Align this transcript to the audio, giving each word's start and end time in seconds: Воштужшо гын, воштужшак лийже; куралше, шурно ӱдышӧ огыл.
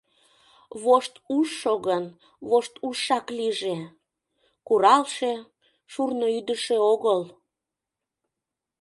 Воштужшо 0.83 1.73
гын, 1.87 2.05
воштужшак 2.49 3.25
лийже; 3.37 3.77
куралше, 4.67 5.33
шурно 5.91 6.25
ӱдышӧ 6.37 6.77
огыл. 6.93 7.21